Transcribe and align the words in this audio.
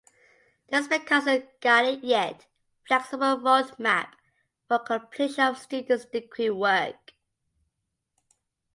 This 0.69 0.87
becomes 0.87 1.27
a 1.27 1.47
guiding 1.59 2.03
yet 2.03 2.47
flexible 2.87 3.37
road 3.37 3.77
map 3.77 4.15
for 4.67 4.79
completion 4.79 5.43
of 5.43 5.59
students' 5.59 6.05
degree 6.05 6.49
work. 6.49 7.13